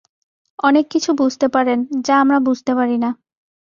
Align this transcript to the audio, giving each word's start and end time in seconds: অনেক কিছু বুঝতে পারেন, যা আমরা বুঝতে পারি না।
অনেক 0.59 0.85
কিছু 0.89 1.09
বুঝতে 1.13 1.47
পারেন, 1.47 1.79
যা 2.05 2.13
আমরা 2.19 2.37
বুঝতে 2.39 2.71
পারি 2.75 2.97
না। 2.97 3.09